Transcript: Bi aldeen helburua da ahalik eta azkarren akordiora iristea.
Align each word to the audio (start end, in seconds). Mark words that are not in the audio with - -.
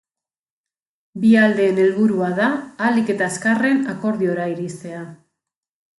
Bi 1.25 1.33
aldeen 1.41 1.81
helburua 1.83 2.31
da 2.41 2.47
ahalik 2.55 3.13
eta 3.15 3.27
azkarren 3.29 3.85
akordiora 3.95 4.49
iristea. 4.55 5.05